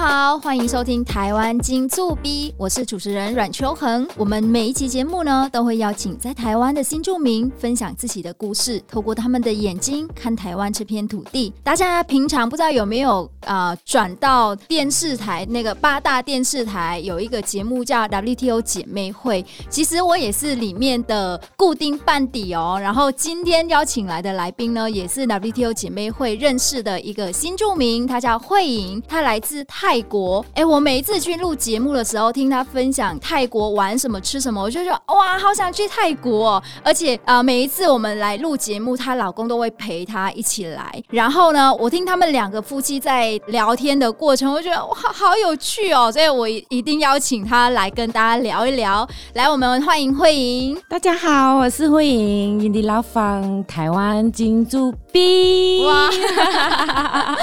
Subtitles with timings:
[0.00, 4.06] 好，欢迎收听台湾金醋比，我是主持人阮秋恒。
[4.16, 11.52] 我们每一期节目呢，都会邀请在台湾的新住民分享自己的故事，透过他们的眼睛看台湾这片土地。
[11.64, 22.78] 大家平常不知道有没有啊、转到电视台那个八大电视台有一个节目叫 WTO 姐妹会，其实我也是里面的固定班底哦。
[22.80, 29.66] 然后今天邀请来的来宾呢，也是 WTO 姐妹会认识的一个新住民，他叫慧颖，他来自。
[29.68, 36.62] 泰泰国，哎、我每一次去录节目的时候，听他分享泰国玩什么、吃什么，我就说哇，好想去泰国哦。
[36.84, 41.02] 而且啊、每一次我们来录节目，她老公都会陪她一起来。
[41.08, 46.12] 然后呢，我听他们两个夫妻在聊天的过程，我觉得哇，好有趣哦。
[46.12, 49.08] 所以我一定邀请他来跟大家聊一聊。
[49.32, 50.78] 来，我们欢迎慧莹。
[50.86, 55.84] 大家好，我是慧莹，印尼老房，台湾金醋比。
[55.84, 56.08] 哇，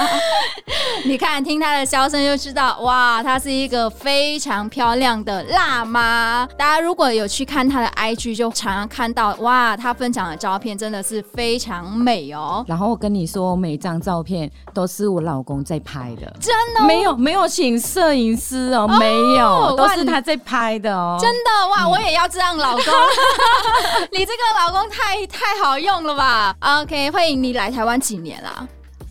[1.04, 2.26] 你看，听他的笑声。
[2.26, 6.46] 就知道哇，她是一个非常漂亮的辣妈。
[6.58, 12.64] 大家如果有去看她的 IG，就常常看到哇，她分享的照片真的是非常美哦。
[12.66, 21.16] 然后我跟你说，每张照片都是我老公在拍的，真的、哦、没有没有请摄影师哦，哦没有，都是他在拍的哦。
[21.20, 22.82] 真的哇，我也要这样老公。
[24.10, 28.66] 你这个老公太太好用了吧？OK，欢迎你来台湾几年啦？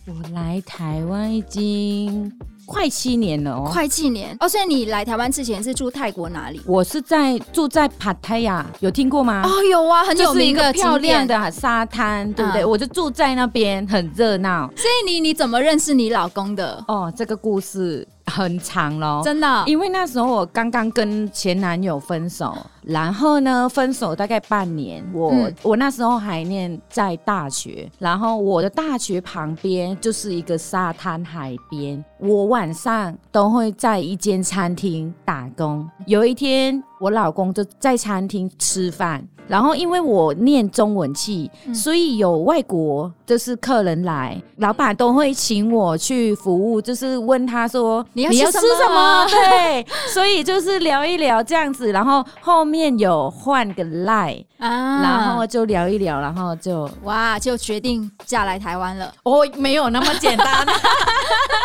[0.06, 2.32] 我来台湾已经。
[2.68, 4.48] 快七年了哦，快七年哦！
[4.48, 6.60] 所以你来台湾之前是住泰国哪里？
[6.66, 9.40] 我是在住在帕泰亚，有听过吗？
[9.44, 12.62] 哦，有啊，很有名的、就是、一个漂亮的沙滩，对不对？
[12.62, 14.68] 嗯、我就住在那边，很热闹。
[14.74, 16.84] 所以你你怎么认识你老公的？
[16.88, 18.04] 哦，这个故事。
[18.26, 19.64] 很长咯，真的。
[19.66, 35.88] 因为那时候我刚刚跟前男友分手，然后呢，分手大概半年，我、嗯、我那时候还念在大学，然后我的大学旁边就是一个沙滩海边，我晚上都会在一间餐厅打工。
[36.06, 39.26] 有一天，我老公就在餐厅吃饭。
[39.48, 49.26] 然后因为我念中文系，嗯、所以有外国就是客人来，老板都会请我去服务，就是问他说你要，你要吃什么？
[49.30, 59.12] 对，所以就是聊一聊这样子，然后后面有换个 line 啊，然后就聊一聊，然后就哇，就决定嫁来台湾了。
[59.22, 60.66] 哦，没有那么简单，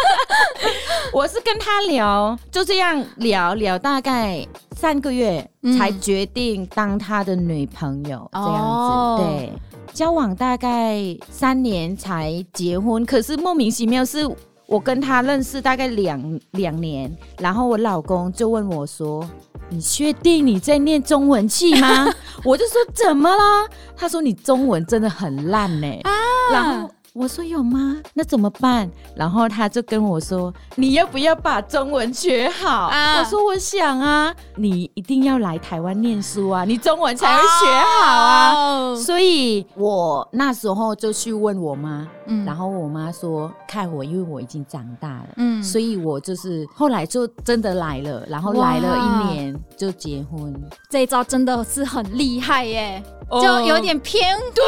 [1.14, 4.48] 我是跟他聊，就这样聊聊大概。
[4.76, 9.54] 三个月才决定当他的女朋友，嗯、这样子，哦、对，
[9.94, 10.98] 交往大概
[11.30, 13.06] 三年才结婚。
[13.06, 14.20] 可是莫名其妙，是
[14.66, 19.30] 我跟他认识大概两两年，然后我老公就问我说
[19.70, 22.08] ：“你确定你在念中文系吗？”
[22.46, 26.12] 我就说：“怎么了？”他说：“你中文真的很烂呢。”啊，
[26.54, 26.90] 然后。
[27.14, 27.98] 我说有吗？
[28.14, 28.90] 那怎么办？
[29.18, 37.66] 然后他就跟我说：“你要不要把中文学好？”啊、我说：“我想啊，你一定要来台湾念书啊，你中文才会学
[38.02, 38.54] 好啊。
[38.54, 50.54] 哦”所以我那时候就去问我妈，嗯、然后我妈说：“看我，因为我已经长大了，嗯，所以我就是后来就真的来了，然后来了一年就结婚。
[50.90, 54.64] 这一招真的是很厉害耶！”就有点偏婚对，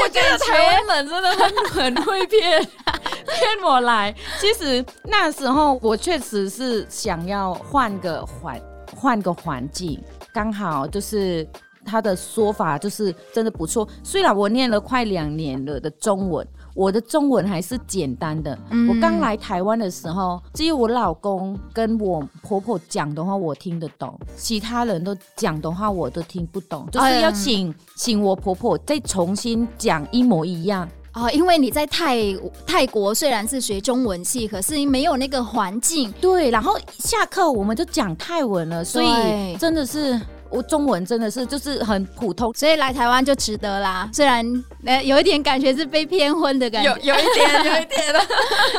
[0.00, 2.62] 我觉得台湾人真的很很会骗
[3.26, 4.14] 骗我来。
[4.40, 8.60] 其实那时候我确实是想要换个环
[8.96, 10.00] 换个环境，
[10.32, 11.44] 刚好就是
[11.84, 13.88] 他的说法就是真的不错。
[14.04, 16.46] 虽然我念了快两年了的中文。
[16.74, 18.58] 我的中文还是简单的。
[18.70, 30.88] 嗯、我刚来台湾的时候，只有我老公跟我婆婆讲的话我听得懂，其他人都讲的话我都听不懂，就是要请、哎、请我婆婆再重新讲一模一样。
[31.14, 32.18] 哦，因为你在泰
[32.66, 36.12] 泰国虽然是学中文系，可是没有那个环境。
[36.20, 40.20] 对，然后下课我们就讲泰文了，所以真的是。
[40.54, 44.08] 我中文真的是就是很普通，所以来台湾就值得啦。
[44.12, 44.46] 虽然
[44.84, 48.20] 呃有一点感觉是被骗婚的感觉，有有一点有一点的。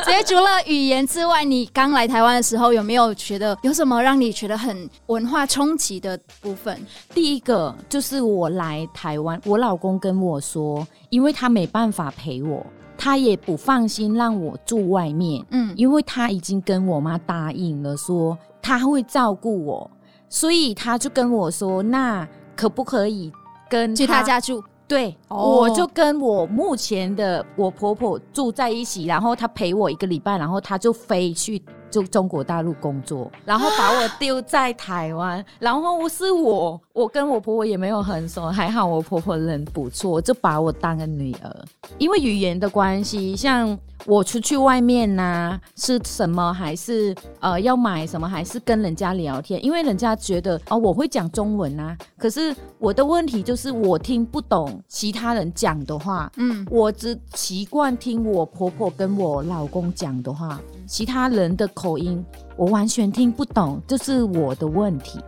[0.02, 6.80] 所 以除了语言之外，你刚来台湾的时候有没有觉得有什么让你觉得很文化冲击的部分？
[7.12, 12.64] 第一个就是我来台湾，我老公跟我说，因为他没办法陪我，
[12.96, 19.90] 他也不放心让我住外面，嗯，因为他已经跟我妈答应了，说他会照顾我。
[20.28, 23.32] 所以他就跟我说：“那可不可以
[23.68, 35.40] 跟他去他家住？”对，哦、我就跟我目前的我婆婆住在一起，然后他陪我一个礼拜，然后他就飞去就中国大陆工作，然后把我丢在台湾。
[35.40, 41.64] 啊、然后是我，我跟我婆婆也没有很熟，还好我婆婆人不错，就把我当个女儿。
[41.98, 62.24] 因为语言的关系，像我出去外面呐、啊，吃什么还是呃要买什么，还是跟人家聊天，因为人家觉得哦我会讲中文啊，可是我的问题就是我听不懂其他人讲的话，嗯，我只习惯听我婆婆跟我老公讲的话，其他人的口音
[62.56, 65.20] 我完全听不懂，这、就是我的问题。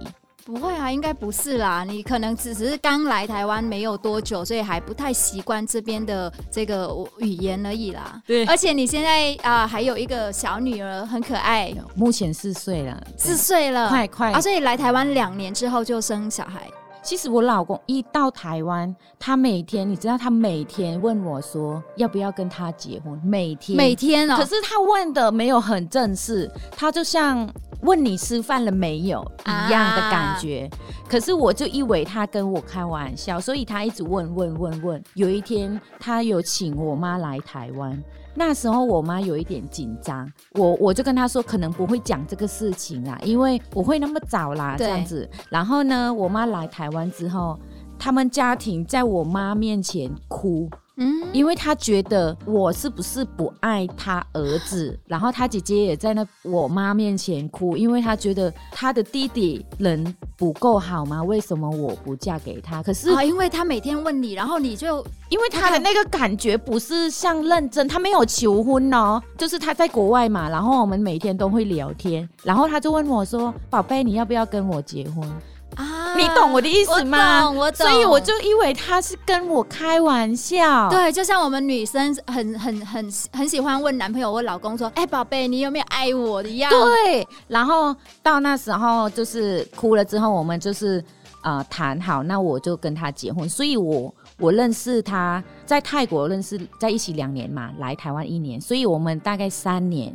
[0.48, 1.84] 不会啊，应该不是啦。
[1.84, 8.18] 你可能只是刚来台湾没有多久，所以还不太习惯这边的这个语言而已啦。
[8.26, 14.40] 对，而且你现在啊、呃、还有一个小女儿，很可爱，目前四岁了，四岁了，快快啊！
[14.40, 16.66] 所以来台湾两年之后就生小孩。
[17.02, 24.36] 其实我老公一到台湾，他每天，你知道，他每天问我说要不要跟他结婚，每天每天哦。
[24.36, 27.48] 可是他问的没有很正式，他就像。
[27.82, 35.04] 问你吃饭了没有一样的感觉，啊、可是我就以为他跟我开玩笑，所以他一直问问问问。
[35.14, 37.96] 有一天他有请我妈来台湾，
[38.38, 45.28] 那时候我妈有一点紧张，我我就跟她说可能不会讲这个事情啦，因为不会那么早啦这样子。
[45.50, 47.58] 然后呢，我妈来台湾之后，
[47.98, 50.70] 他们家庭在我妈面前哭。
[51.00, 61.22] 嗯，因为他觉得我是不是不爱他儿子，然后他姐姐也在那我妈面前哭，因为他觉得他的弟弟人不够好吗？
[61.22, 62.82] 为什么我不嫁给他？
[62.82, 75.28] 可是啊，因为他每天问你，然后你就因为他的那个感觉不是像认真，他没有求婚哦，就是他在国外嘛，然后我们每天都会聊天，然后他就问我说：“宝贝，你要不要跟我结婚？”
[75.76, 77.48] 啊，你懂我的意思吗？
[77.48, 77.86] 我懂，我懂。
[77.86, 80.88] 所以我就以为他是跟我开玩笑。
[80.90, 87.26] 对，就像我们女生很很很很喜欢问男朋友或老公说：“哎、欸，宝贝，你有没有爱我的样？”对。
[87.46, 91.04] 然后到那时候就是哭了之后，我们就是
[91.42, 93.48] 呃谈好，那我就跟他结婚。
[93.48, 100.12] 所以我我认识他在泰国认识在一起两年嘛，来台湾一年，所以我们大概三年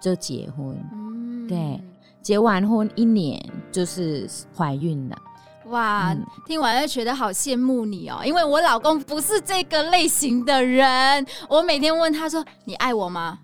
[0.00, 0.76] 就结婚。
[0.92, 1.80] 嗯，对。
[2.24, 3.38] 结完婚一年
[3.70, 4.26] 就是
[4.56, 5.16] 怀孕了，
[5.66, 6.10] 哇！
[6.12, 11.24] 嗯、听完就觉得好羡慕你哦，因为我老公不是这个类型的人。
[11.48, 13.38] 我每天问他说：“你爱我吗？”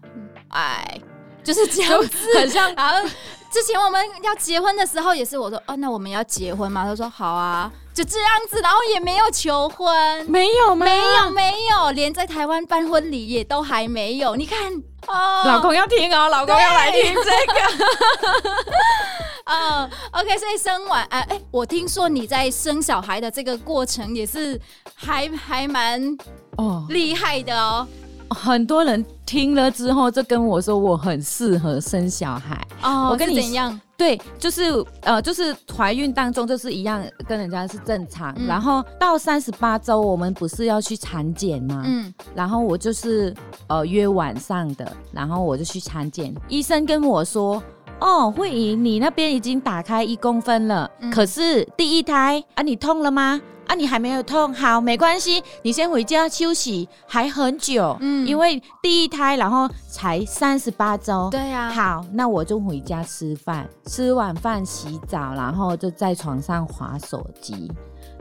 [0.48, 0.98] 爱，
[1.44, 2.72] 就是这样子，很像。
[2.74, 3.08] 然后
[3.50, 10.86] 之前我们要结婚的时候，也是我说：“哦，那我们要结婚吗？”他说：“好啊。”就这样子，然后也没有求婚，没有吗？
[10.86, 14.36] 没有，没有，连在台湾办婚礼也都还没有。
[14.36, 14.72] 你看，
[15.08, 17.84] 哦，老公要听哦，老公要来听这个。
[19.44, 24.58] 嗯， OK，所以生完，哎、呃、哎，我听说你在生小孩的这个过程也是
[24.94, 26.00] 还还蛮
[26.56, 27.86] 哦厉害的哦。
[28.30, 33.10] 很多人听了之后就跟我说，我很适合生小孩哦。
[33.10, 34.62] 我跟你一样，对，就是
[35.02, 38.32] 呃，就是怀孕当中就是一样，跟人家是正常。
[38.38, 41.82] 嗯、然后到三十八周，我们不是要去产检吗？
[41.84, 42.12] 嗯。
[42.34, 43.34] 然后我就是
[43.66, 46.34] 呃约晚上的，然后我就去产检。
[46.48, 47.62] 医生跟我说，
[48.00, 53.40] 哦，慧仪，你那边已经打开一公分了，嗯、可是第一胎啊，你痛了吗？
[53.70, 67.70] 啊，你还没有痛，好，没关系，你先回家休息，还很久，嗯，因为第一胎，然后才三十八周，对呀、啊，好，那我就回家吃饭，吃完饭洗澡，然后就在床上划手机，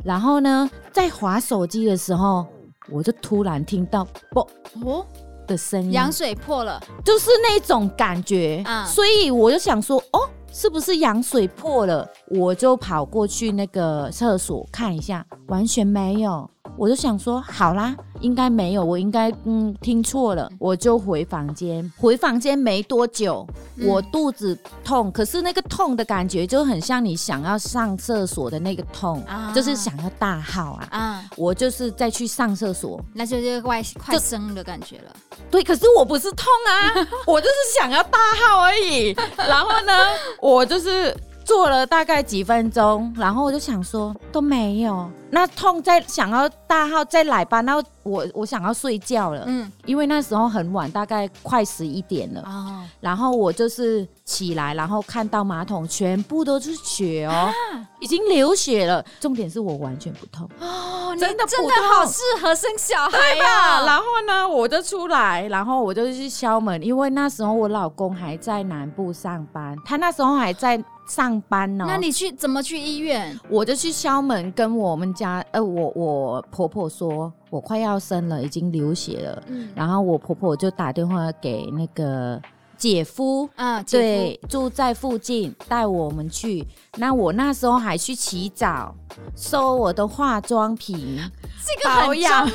[0.04, 2.46] 然后呢，在划手机的时候，
[2.92, 4.48] 我就突然听到啵
[4.86, 5.04] 哦？
[5.48, 10.30] 的声音，羊水破了，就是那种感觉，嗯，所以我就想说，哦。
[10.52, 12.08] 是不是羊水破了？
[12.28, 16.50] 我就跑过去那个厕所看一下，完全没有。
[16.78, 21.92] 我就想说，好啦，应该没有，我应该嗯听错了，我就回房间。
[21.98, 23.48] 回房间没多久，
[23.82, 30.88] 我肚子痛，可是那个痛的感觉就很像你想要上厕所的那个痛，啊、就是想要大号啊。
[30.92, 35.16] 啊，我就是再去上厕所，那就是快快生的感觉了。
[35.50, 39.16] 对，可是我不是痛啊， 我就是想要大号而已。
[39.38, 39.94] 然后呢，
[40.42, 41.16] 我就是。
[41.50, 57.54] 做了大概几分钟，然后我就想说都没有，那痛在想要大号再来吧，那我我想要睡觉了，嗯，因为那时候很晚，大概快十一点了，哦，然后我就是起来，然后看到马桶全部都是血哦，啊、
[58.00, 70.82] 已经流血了，重点是我完全不痛哦，真的真的好适合生小孩呀，然后呢，我就出来，然后我就去敲门，因为那时候我老公还在南部上班，他那时候还在。
[71.10, 71.86] 上班呢？
[71.88, 73.36] 那你去怎么去医院？
[73.50, 79.44] 我就去敲门，跟我们家呃，我我婆婆说，我快要生了，已经流血了。
[79.48, 82.40] 嗯，然后我婆婆就打电话给那个
[82.80, 86.66] 姐夫啊，对，住在附近，带我们去。
[86.96, 88.96] 那我那时候还去洗澡，
[89.36, 91.20] 收我的化妆品。
[91.66, 92.48] 这个很重要，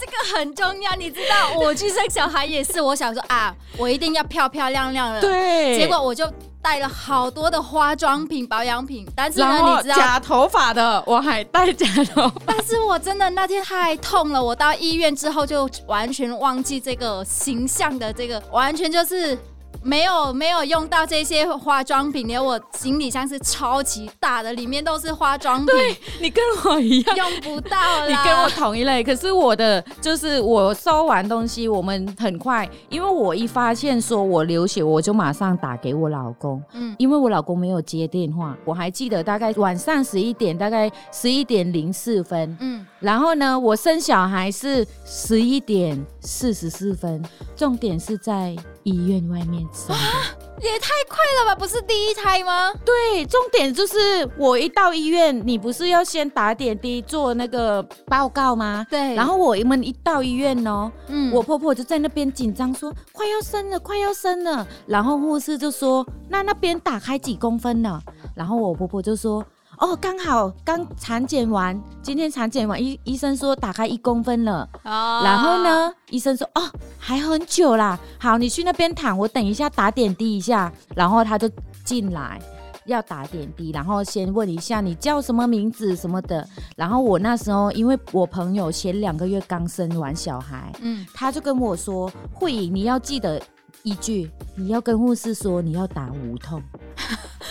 [0.00, 0.96] 这个很重要。
[0.96, 5.20] 你知道，我去生小孩也是，我想说啊， 我一定要漂漂亮亮的。
[5.20, 6.26] 对，结果我就
[6.62, 12.34] 带了好多的化妆品、保养品，但是呢，你知道，假头发的我还带假头发。
[12.46, 19.38] 但是我真的那天太痛了，我到医院之后就完全忘记这个形象的这个，完全就是。
[19.86, 25.66] 没有没有用到这些化妆品，连我行李箱是超级大的，里面都是化妆品。
[25.66, 28.08] 对，你跟我一样，用不到了。
[28.08, 36.60] 你跟我同一类，可是我的就是我收完东西，我们很快，因为我一发现说我流血，我就马上打给我老公。
[36.72, 42.56] 嗯，因为我老公没有接电话，我还记得大概晚上十一点，大概十一点零四分。
[42.58, 47.24] 嗯，然后呢，我生小孩是十一点四十四分，
[47.54, 48.56] 重点是在。
[48.86, 51.56] 医院外面生的，也太快了吧！
[51.56, 52.72] 不是第一胎吗？
[52.84, 53.96] 对，重点就是
[54.38, 58.86] 我一到医院，你不是要先打点滴做那个报告吗？
[58.88, 59.12] 对。
[59.16, 68.00] 然后我们一到医院哦，嗯，我婆婆就在那边紧张说：“快要生了，快要生了。”然后护士就说：“那那边打开几公分了？”
[68.36, 69.44] 然后我婆婆就说。
[69.78, 74.68] 哦，刚好刚产检完，今天产检完，医医生说打开一公分了。
[74.84, 76.62] 哦，然后呢，医生说哦，
[76.98, 77.98] 还很久啦。
[78.18, 80.72] 好，你去那边躺，我等一下打点滴一下。
[80.94, 81.50] 然后他就
[81.84, 82.40] 进来
[82.86, 86.46] 要打点滴，然后先问一下你叫什么名字什么的。
[86.74, 93.38] 然后我那时候因为我朋友前两个月刚生完小孩，嗯，他就跟我说，慧颖你要记得
[93.82, 96.62] 一句，你要跟护士说你要打无痛。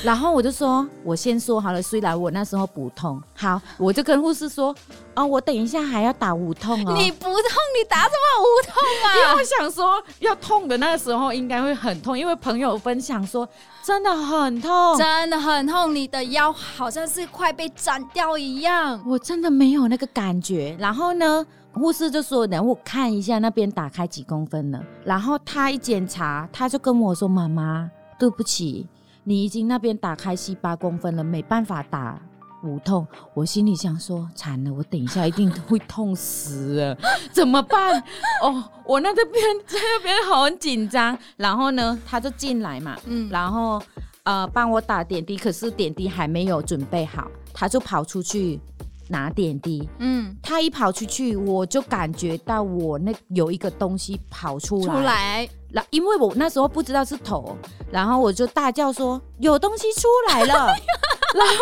[0.05, 4.73] 然后我就说，我先说好了，虽然我那时候不痛，好，我就跟护士说，
[5.15, 6.93] 哦，我等一下还要打无痛哦。
[6.95, 9.17] 你不痛，你打什么无痛啊？
[9.17, 13.49] 因为我想说，要痛的那个时候应该会很痛，因为朋友分享说
[13.83, 19.01] 真的很痛，真的很痛，你的腰好像是快被斩掉一样。
[19.07, 20.77] 我真的没有那个感觉。
[20.79, 21.43] 然后呢，
[21.73, 24.79] 护士就说，等我看一下那边打开几公分了。
[25.03, 28.87] 然后他一检查，他就跟我说，妈妈，对不起。
[29.27, 32.21] 你已经那边打开七八公分了，没办法打
[32.63, 33.05] 无痛。
[33.33, 36.97] 我心里想说，惨了，我等一下一定会痛死了，
[37.33, 37.99] 怎么办？
[38.43, 41.17] 哦，我那这边在那边很紧张。
[41.37, 43.81] 然后呢，他就进来嘛，嗯，然后
[44.23, 48.59] 呃帮我打点滴，可是点滴还没有准备好，他就跑出去
[49.07, 49.89] 拿点滴。
[49.97, 54.85] 嗯，他一跑出去，我就感觉到我那有一个东西跑出来。
[54.85, 55.49] 出来。
[55.89, 57.57] 因为我那时候不知道是头，
[57.91, 60.67] 然后我就大叫说有东西出来了，
[61.35, 61.55] 然后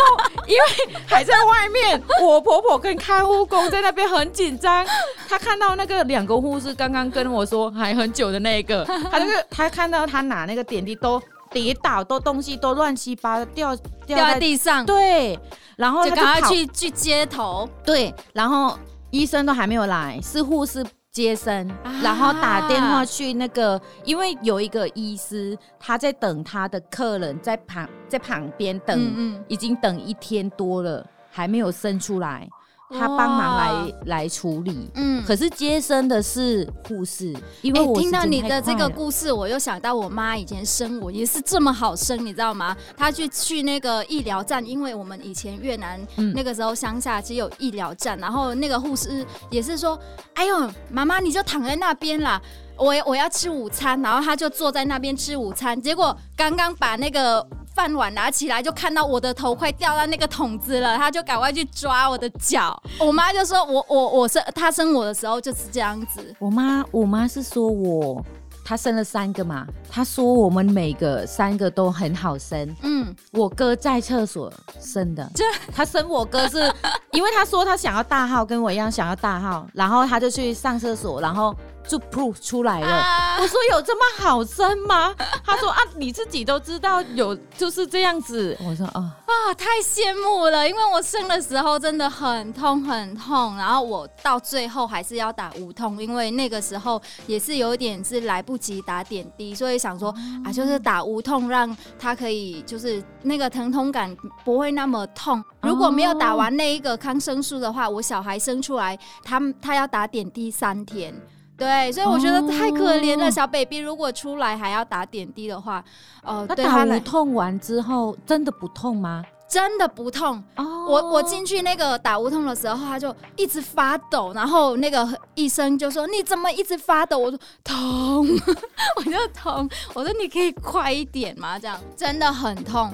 [0.48, 4.86] 因为还在外面，我婆婆跟看护工在那边很紧张，
[5.28, 15.40] 她看到那个两个护士刚刚跟我说还很久的那个， 她那个她看到她拿那个点滴都跌倒，都东西都乱七八糟掉掉在地上，对，
[15.76, 18.78] 然后他就赶快去去接头，对，然后
[19.12, 20.86] 医生都还没有来，是护士。
[21.14, 21.70] 接生，
[22.02, 32.50] 然后打电话去那个，啊、因为有一个医师他在等他的客人在旁在旁边等，嗯嗯已经等一天多了，还没有生出来。
[32.98, 42.76] 他帮忙来哇来处理，嗯，可是接生的是护士，因为我、欸、听到你的这个故事，我又想到我妈以前生我也是这么好生，你知道吗？
[42.96, 46.00] 她去去那个医疗站，因为我们以前越南
[46.36, 50.00] 那个时候乡下只有医疗站，嗯、然后那个护士也是说，
[50.34, 52.42] 哎呦，妈妈你就躺在那边啦，
[52.78, 57.46] 我我要吃午餐，然后他就坐在那边吃午餐，结果刚刚把那个。
[57.74, 62.82] 饭碗拿起来就看到我的头快掉到那个桶子了，他就赶快去抓我的脚。
[63.00, 66.36] 我妈就说我我我生她生我的时候就是这样子。
[66.40, 68.24] 我妈我妈是说我
[68.64, 72.76] 他生了三个嘛，他说我们每个三个都很好生。
[72.84, 75.44] 嗯，我哥在厕所生的，就
[75.76, 76.72] 他生我哥是
[77.12, 81.56] 因为他说他想要大号，跟我一样想要大号，然后他就去上厕所，然后。
[81.88, 85.14] 就 proof 出来了，啊、我说有这么好生吗？
[85.46, 88.58] 他说啊，你自己都知道有就是这样子。
[88.62, 100.14] 我说啊啊，太羡慕了，因为我生的时候真的很痛很痛，然后我到最后还是要打无痛，因为那个时候也是有点是来不及打点滴，所以想说
[100.46, 105.44] 啊，就是打无痛，让他可以就是那个疼痛感不会那么痛。
[105.62, 111.14] 如果没有打完那一个抗生素的话，我小孩生出来，他他要打点滴三天。
[111.56, 113.28] 对，所以我觉得太可怜了。
[113.28, 115.84] 哦、小 baby 如果出来还要打点滴的话，
[116.24, 119.24] 哦、呃，那打无痛完之后真的不痛吗？
[119.48, 120.44] 真的不痛。
[120.56, 128.28] 哦，我我进去那个打无痛的时候，他就一直发抖，然后那个医生就说：“你怎么一直发抖？”我说：“痛。
[128.98, 129.70] ”我就痛。
[129.94, 132.92] 我说：“你可以快一点吗？”这样真的很痛。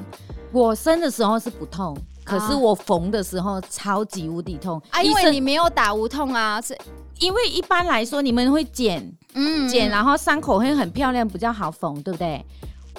[0.51, 1.95] 我生的时候是不痛，
[2.29, 5.01] 可是我缝的时候超级无底痛啊！
[5.01, 6.77] 因为你没有打无痛啊，是。
[7.19, 12.45] 因为一般来说你们会剪，嗯，剪，然后伤口会很漂亮，比较好缝，对不对？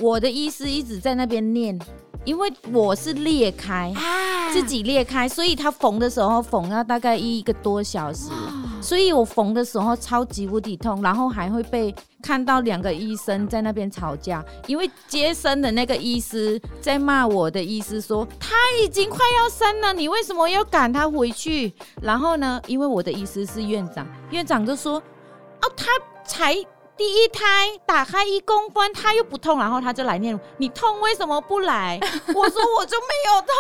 [0.01, 1.79] 我的医师一直在那边念，
[2.25, 8.37] 因为我是裂开，啊、自己裂开，所以他缝的时候缝要大概一个多小时，哇
[8.81, 21.73] 所以我缝的时候超级无敌痛，然后还会被看到两个医生在那边吵架，因为接生的那个医师在骂我的医师说他已经快要生了，你为什么要赶他回去？
[22.01, 25.87] 然后呢，因为我的医师是院长，院长就说哦，他
[26.25, 26.57] 才。
[27.01, 27.41] 第一胎
[27.87, 31.99] 打开一公分，他又不痛，然后他就来念，你痛为什么不来？
[32.29, 33.51] 我说我就没有痛，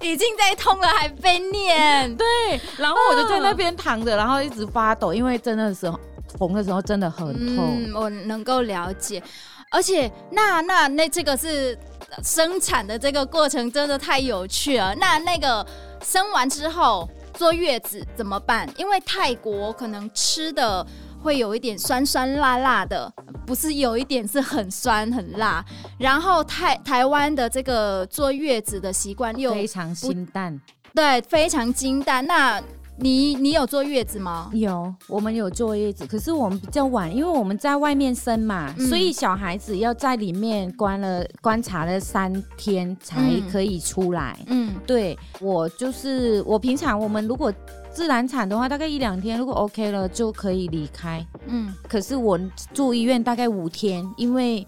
[0.00, 2.10] 已经在痛了还被念。
[2.16, 5.92] 对，然后我就在那边躺着，然后一直发抖，因为真的是
[6.38, 7.84] 缝的时候真的很痛。
[7.84, 9.22] 嗯，我能够了解，
[9.70, 11.78] 而且那那那这个是
[12.22, 14.94] 生产的这个过程真的太有趣了。
[14.94, 15.66] 那那个
[16.02, 17.06] 生完之后。
[17.34, 18.68] 坐月子怎么办？
[18.76, 20.86] 因为泰国可能吃的
[21.22, 23.12] 会有一点酸酸辣辣的，
[23.46, 25.64] 不是有一点是很酸很辣。
[25.98, 30.60] 然后台台湾的这个坐月子的习惯又非常清淡，
[30.94, 32.24] 对，非常清淡。
[32.26, 32.62] 那
[32.96, 34.50] 你你有坐月子吗？
[34.52, 43.20] 有，我们有坐月子，可是我们比较晚，因为我们在外面生嘛，嗯、所以小孩子要在里面关了观察了三天才
[43.50, 44.38] 可以出来。
[44.46, 47.52] 嗯，对，我就是我平常我们如果
[47.92, 51.24] 自然产的话，大概一两天，如果 OK 了就可以离开。
[51.46, 52.38] 嗯，可是我
[52.72, 54.64] 住医院大概五天，因为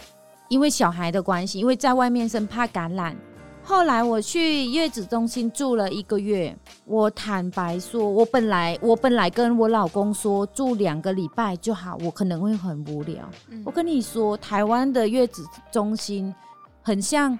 [0.48, 3.16] 因为小孩的关系，因为在外面生怕感染。
[3.68, 13.28] 后来我去月子中心住了一个月，我坦白说，我本来我本来跟我老公说住两个礼拜就好，我可能会很无聊。
[13.48, 16.32] 嗯、我跟你说，台湾的月子中心
[16.80, 17.36] 很像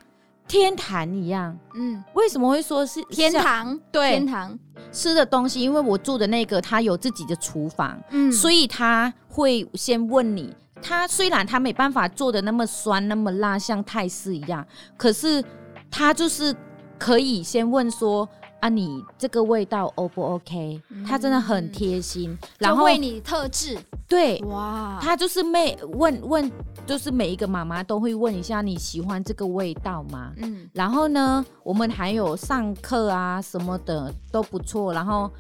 [0.49, 1.57] 天堂一样。
[1.77, 3.79] 嗯，为什么会说是天堂？
[3.93, 4.59] 对，天堂
[4.91, 10.53] 吃的东西，因为我住的那个他有自己的厨房，嗯，所以他会先问你，
[10.83, 15.41] 他虽然他没办法做的那么酸那么辣，像泰式一样，可是。
[15.91, 16.55] 他就是
[16.99, 18.29] 可以先问说
[18.61, 20.81] 啊，你这个味道 O 不 OK？
[20.91, 23.79] 嗯、他真的很贴心，然后为你特制。
[24.09, 26.51] 对，哇，他就是每问问，
[26.87, 30.33] 就是每一个妈妈都会问一下你喜欢这个味道吗？
[30.37, 34.93] 嗯，然后呢，我们还有上课啊什么的都不错。
[34.95, 35.31] 然后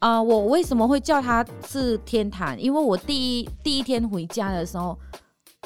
[0.00, 2.62] 啊、呃，我为什么会叫他是天坛？
[2.62, 4.98] 因为我第一第一天回家的时候，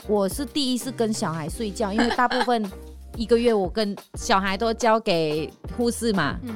[0.07, 2.65] 我是第一次跟小孩睡觉，因为大部分。
[3.17, 6.55] 一个月，我跟小孩都交给护士嘛，嗯，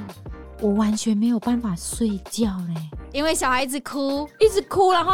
[0.61, 5.13] 我完全没有办法睡觉嘞，因为小孩子哭，一直哭，然后。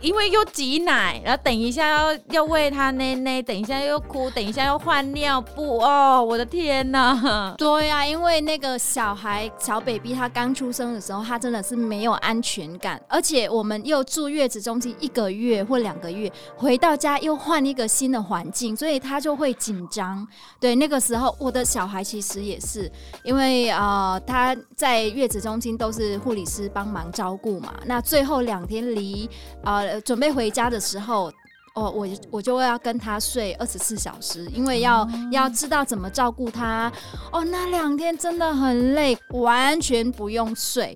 [0.00, 7.54] 因为又挤奶，然后等一下要要喂他奶奶，等一下又哭，等一下又换尿布哦，我的天哪！
[7.58, 20.26] 对呀、因为那个小孩小 baby 他刚出生的时候，他真的是没有安全感，而且我们又住月子中心一个月或两个月，回到家又换一个新的环境，所以他就会紧张。
[20.58, 22.90] 对，那个时候我的小孩其实也是，
[23.22, 29.28] 因为呃他在月子中心都是护理师帮忙照顾嘛，那最后两天离
[29.62, 29.89] 呃。
[30.02, 31.32] 准备回家的时候，
[31.74, 36.92] 哦，我我就会要跟他睡二十四小时，因为要、嗯、要知道怎么照顾他。
[37.32, 40.94] 哦，那两天真的很累，完全不用睡。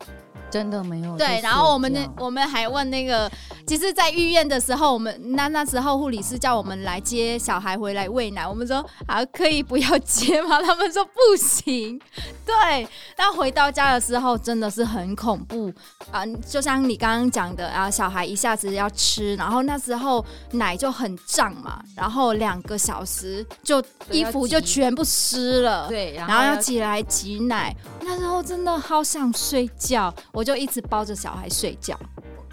[0.51, 3.29] 真的没有对，然后我们那我们还问那个，
[3.67, 10.63] 其实，在医院的时候，我们那那时候护理师叫我们来接小孩回来喂奶，我们说啊，可以不要接吗？
[10.63, 12.01] 他们说不行。
[12.47, 15.73] 对，但回到家的时候真的是很恐怖
[16.13, 30.45] 啊，就像你刚刚讲的啊，小孩一下子要吃，然后那时候奶就很胀嘛，然后两个小时就衣服就全部湿了，对，然后要起来挤奶，那时候真的好想睡觉，我。
[30.45, 31.99] 就一直抱着小孩睡觉，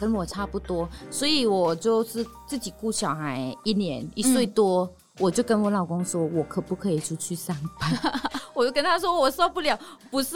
[0.01, 7.91] 跟我差不多，所以我就是自己顾小孩一年一岁多，嗯、我就跟我老公说，我可不可以出去上班？
[8.55, 9.77] 我就跟他说，我受不了，
[10.09, 10.35] 不是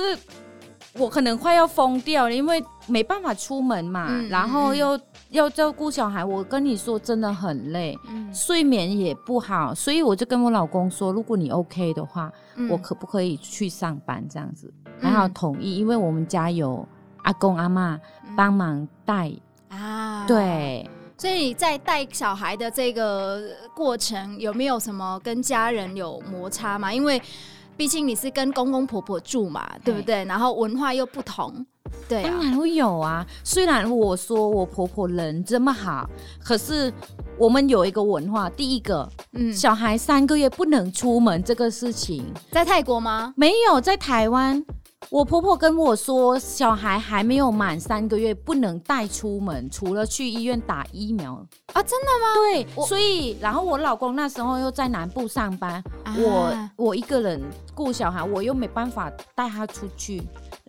[1.00, 5.00] 我可能快要疯掉了，因为没办法出门嘛，嗯、然后又
[5.32, 14.24] 要照顾小孩，我跟你说真的很累，嗯、睡眠也不好，所以我就跟我老公说，如果你 OK 的话，嗯、我可不可以去上班？
[14.30, 16.88] 这样子，还好同意，因为我们家有。
[17.26, 18.00] 阿公阿妈
[18.38, 23.42] 帮忙带、嗯、啊，对，所以在带小孩的这个
[23.74, 26.94] 过程，有没有什么跟家人有摩擦嘛？
[26.94, 27.22] 因为
[27.78, 30.24] 毕竟你是跟公公婆婆住嘛，对不对？
[30.26, 31.66] 然后文化又不同，
[32.08, 33.26] 对啊，当然会有啊。
[33.44, 36.10] 虽然我说我婆婆人这么好，
[36.42, 36.94] 可是
[37.38, 43.34] 我们有一个文化，第一个，嗯，小孩三个月不能出门这个事情，在泰国吗？
[43.36, 44.64] 没有，在台湾。
[45.10, 51.34] 我婆婆跟我说，小孩还没有满三个月不能带出门，除了去医院打疫苗
[51.74, 51.84] 啊！
[51.84, 52.76] 真的吗？
[52.76, 57.42] 对，所以然后我老公那时候又在南部上班，啊、我我一个人
[57.74, 60.22] 顾小孩，我又没办法带他出去，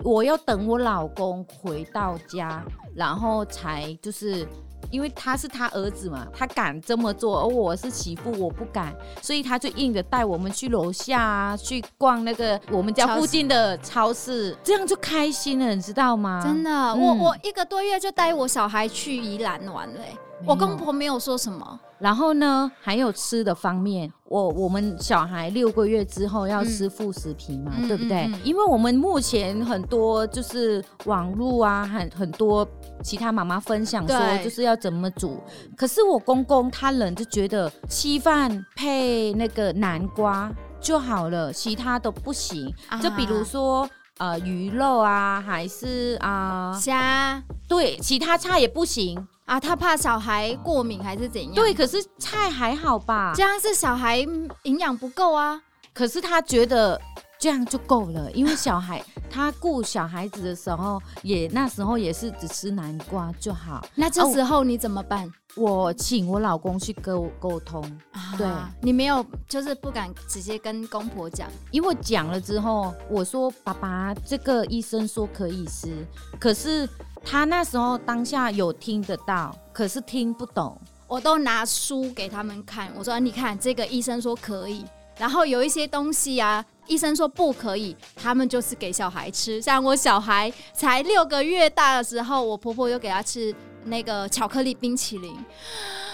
[0.05, 2.62] 我要等我老公回到家，
[2.94, 4.46] 然后才就是。
[4.90, 16.40] 因为他是他儿子嘛，他敢这么做，而我是媳妇，我不敢，所以他就硬着带我们去楼下啊，去逛那个我们家附近的超市，超市这样就开心了，你知道吗？
[16.42, 20.01] 真的，嗯、我我一个多月就带我小孩去宜兰玩了，
[20.44, 21.81] 我公婆没有说什么。
[21.99, 28.27] 然后呢，还有吃的方面，我我们小孩六个月之后要吃副食品嘛，嗯、对不对？
[28.27, 32.68] 嗯嗯嗯、因为我们目前很多就是网络啊，很很多
[33.03, 35.40] 其他妈妈分享说就是要怎么煮。
[35.75, 42.70] 可是我公公他人就觉得稀饭配那个南瓜就好了，其他都不行。
[42.90, 49.27] 啊、就比如说呃鱼肉啊，还是啊虾对，其他菜也不行。
[49.47, 51.55] 啊，他怕小孩过敏还是怎样？
[51.55, 53.33] 对，可是菜还好吧？
[53.35, 54.19] 这样是小孩
[54.65, 55.63] 营养不够啊。
[55.95, 57.01] 可是他觉得
[57.39, 63.87] 这样就够了，因为小孩他顾小孩子的时候，也那时候也是只吃南瓜就好。
[63.95, 65.27] 那这时候你怎么办？
[65.27, 67.81] 啊，我请我老公去沟沟通。
[68.11, 68.47] 啊，对，
[68.83, 76.05] 你没有就是不敢直接跟公婆讲，因为讲了之后，我说爸爸，这个医生说可以吃，
[76.41, 76.89] 可是。
[77.29, 80.81] 他那时候当下有听得到，可是听不懂。
[81.09, 84.85] 我都拿书给他们看，我说：“你看，这个医生说可以，
[85.19, 89.61] 然后有一些东西啊，医生说不可以，他们就是给小孩吃。
[89.61, 93.53] 像我小孩才六个月大的时候，我婆婆又给他吃
[93.85, 95.37] 那个巧克力冰淇淋。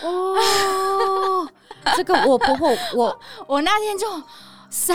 [0.03, 1.46] 哦，
[1.94, 4.07] 这个我婆婆，我 我那天就
[4.70, 4.94] 傻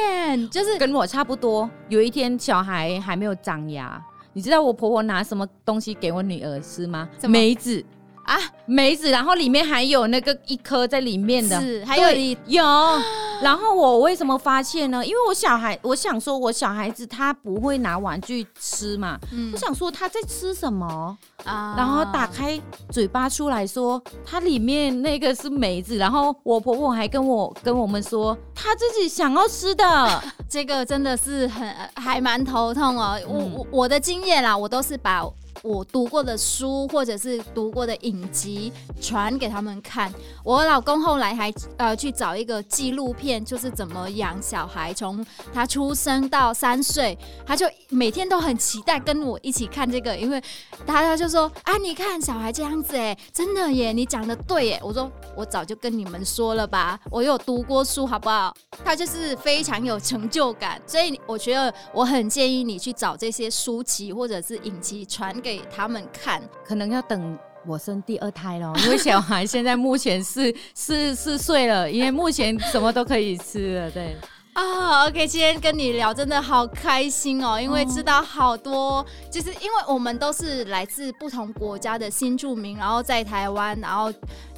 [0.00, 1.70] 眼，就是跟我差不多。
[1.88, 7.08] 有一天小孩还没有长牙。”你知道我婆婆拿什么东西给我女儿吃吗？
[7.28, 7.84] 梅子
[8.24, 12.62] 啊，梅子，然后里面还有那个一颗在里面的，是还有有。
[13.42, 15.04] 然后我为什么发现呢？
[15.04, 21.74] 因为我小孩，我想说，我小孩子他不会拿玩具吃嘛，嗯、我想说他在吃什么啊？
[21.76, 22.56] 然后打开
[22.90, 25.96] 嘴巴出来说，它里面那个是梅子。
[25.96, 33.18] 然后我婆婆还跟我跟我们说，他自己想要吃的， 这个真的是很还蛮头痛哦。
[33.24, 35.28] 嗯、我我我的经验啦，我都是把。
[35.62, 40.12] 我读过的书或者是读过的影集传给他们看。
[40.44, 50.42] 我老公后来还呃去找一个纪录片，就是怎么养小孩，从他出生到三岁，他就每天都很期待跟我一起看这个，因为
[50.84, 54.80] 他他就说啊，你看小孩这样子哎，真的耶，你讲的对耶。
[54.82, 58.52] 我说我早就跟你们说了吧，我有读过书好不好？
[58.84, 65.51] 他就是非常有成就感，所以我觉得我很建议你去找这些书籍或者是影集传给。
[65.52, 74.16] 给他们看，可能要等我生第二胎了， 因为小孩现在目前是四四岁了，因为目前什么都可以吃了，对。
[74.54, 84.10] 啊、oh，OK，今天跟你聊真的好开心哦，因为知道好多，哦、就是因为我们都是来自不同国家的新住民，然后在台湾，然后。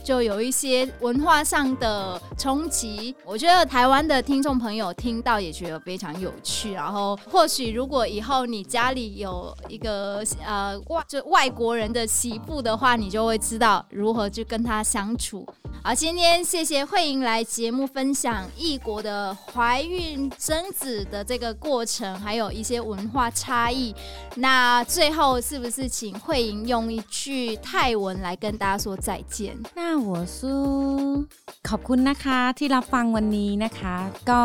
[0.05, 6.73] 就有一些文化上的冲击，我觉得台湾的听众朋友听到也觉得非常有趣。
[6.73, 15.49] 然后，或许如果以后你家里有一个呃外就外国人的媳妇的话，你就会知道如何去跟他相处。
[15.83, 23.95] 好，今天谢谢慧莹来节目分享异国的怀孕生子的这个过程，还有一些文化差异。
[24.37, 29.55] 那最后是不是请慧莹用一句泰文来跟大家说再见？
[29.75, 31.26] 那我说
[31.70, 33.96] ขอบคุณนะคะที่รับฟังวันนี้นะคะ
[34.30, 34.42] ก็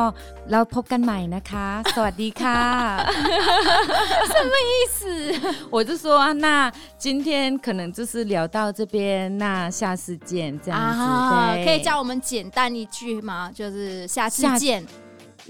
[0.50, 2.60] เราพบกันใหม่นะคะสวัสดีค่ะ
[4.34, 4.98] 什么意思？
[5.74, 6.46] 我就说那
[6.98, 13.50] 今天可能就是聊到这边，那下次见这样子，啊、对可以教我们简单一句吗？
[13.54, 14.84] 就是下次见，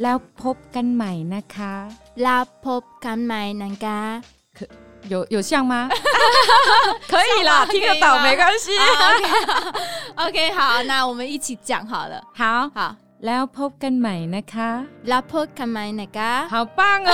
[0.03, 1.75] แล้วพบกันใหม่นะคะ
[2.23, 4.01] แล้วพบกันใหม่นะคะ
[5.09, 5.89] 有有像吗？
[7.13, 8.71] 可以啦，听得懂没关系。
[10.17, 12.23] OK，好，那我们一起讲好了。
[12.35, 12.97] 好好，
[13.27, 14.71] แล้วพบกันใหม่นะคะ
[15.09, 17.13] แล้วพบกันใหม่นะคะ好棒哦！